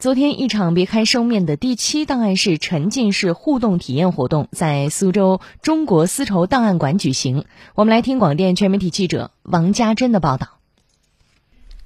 [0.00, 7.46] 昨天，一场别开生面的第七档案室沉浸式互动体验活动在苏州中国丝绸档案馆举行。
[7.74, 10.50] 我们来听广电全媒体记者王家珍的报道。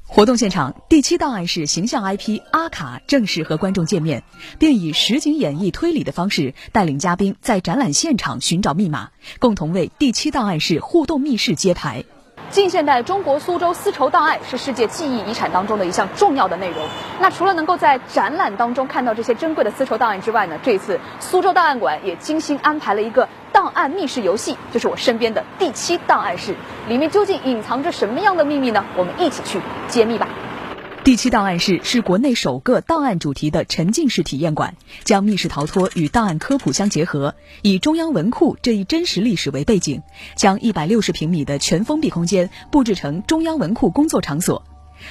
[0.02, 4.24] 活动现场，第七档案室形象 IP 阿卡正式和观众见面，
[4.58, 12.04] 并以实景演绎推理的方式带领嘉宾在展览现场寻找密码，共同为第七档案室互动密室揭牌。
[12.52, 16.76] 近现代中国苏州丝绸档案是世界记忆遗产当中的一项重要的内容。
[17.18, 26.54] 那除了能够在展览当中看到这些珍贵的丝绸档案之外呢，这次苏州档案馆也精心安排了一个档案密室游戏，就是我身边的第七档案室。
[26.88, 28.84] 里面究竟隐藏着什么样的秘密呢？
[28.98, 29.58] 我们一起去
[29.88, 30.28] 揭秘吧。
[31.04, 40.00] 第七档案室是国内首个档案主题的沉浸式体验馆，将密室逃脱与档案科普相结合，以中央文库这一真实历史为背景，
[40.36, 44.62] 将一百六十平米的全封闭空间布置成中央文库工作场所。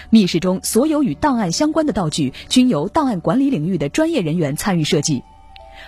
[0.09, 5.21] 密室中所有与档案相关的道具均由档案管理领域的专业人员参与设计。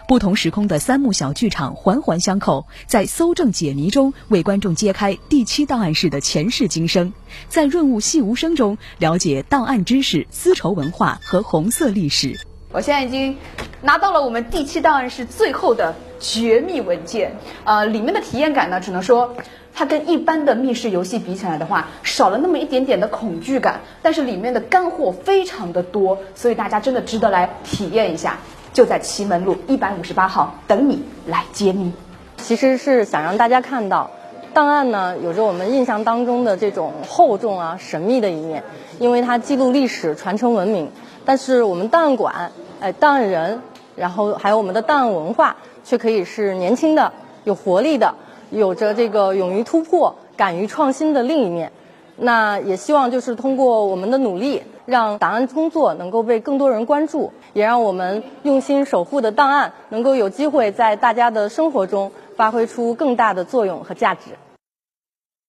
[0.08, 7.14] 不同时空的三幕小剧场环环相扣，在搜证解谜中为观众揭开第七档案室的前世今生，
[7.50, 12.40] 在润物细无声中了解档案知识、丝绸文化和红色历史。
[12.72, 13.38] 我现在已经
[13.82, 19.36] 拿到了我们第七档案室最后的绝密文件，呃，里面的体验感呢，只能说
[19.76, 28.40] 它跟一般的密室游戏比起来的话，少了那么一点点的恐惧感，但是里面的干货非常的多，所以大家真的值得来体验一下。
[28.74, 31.94] 就在祁门路一百五十八号等你来揭秘。
[32.38, 34.10] 其实是想让大家看到，
[34.54, 38.64] 档案呢有着我们印象当中的这种厚重啊、神秘的一面，
[39.00, 40.90] 因为它记录历史、传承文明。
[41.24, 42.52] 但是我们档案馆，
[42.82, 43.62] 哎，档案人，
[43.96, 47.14] 然后还有我们的档案文化，却可以是年轻的、
[47.46, 48.16] 有活力的，
[48.50, 51.72] 有着这个勇于突破、敢于创新的另一面。
[52.18, 54.64] 那也希望就是通过我们的努力。
[54.86, 64.32] 让档案工作能够被更多人关注，也让我们用心守护的档案能够有机会在大家的生活中发挥出更大的作用和价值。